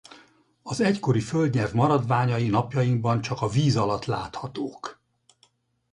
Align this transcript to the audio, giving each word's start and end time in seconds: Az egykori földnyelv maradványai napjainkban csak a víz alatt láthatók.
Az 0.61 0.79
egykori 0.81 1.19
földnyelv 1.19 1.73
maradványai 1.73 2.47
napjainkban 2.47 3.21
csak 3.21 3.41
a 3.41 3.47
víz 3.47 3.75
alatt 3.75 4.05
láthatók. 4.05 5.01